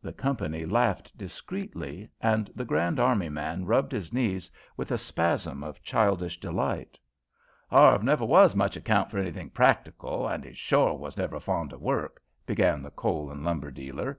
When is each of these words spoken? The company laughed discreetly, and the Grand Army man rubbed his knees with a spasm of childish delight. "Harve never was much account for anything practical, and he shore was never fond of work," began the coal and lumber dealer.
The 0.00 0.14
company 0.14 0.64
laughed 0.64 1.18
discreetly, 1.18 2.08
and 2.22 2.50
the 2.54 2.64
Grand 2.64 2.98
Army 2.98 3.28
man 3.28 3.66
rubbed 3.66 3.92
his 3.92 4.10
knees 4.10 4.50
with 4.74 4.90
a 4.90 4.96
spasm 4.96 5.62
of 5.62 5.82
childish 5.82 6.40
delight. 6.40 6.98
"Harve 7.68 8.02
never 8.02 8.24
was 8.24 8.56
much 8.56 8.74
account 8.78 9.10
for 9.10 9.18
anything 9.18 9.50
practical, 9.50 10.26
and 10.26 10.44
he 10.44 10.54
shore 10.54 10.96
was 10.96 11.18
never 11.18 11.38
fond 11.40 11.74
of 11.74 11.82
work," 11.82 12.22
began 12.46 12.80
the 12.82 12.90
coal 12.90 13.30
and 13.30 13.44
lumber 13.44 13.70
dealer. 13.70 14.18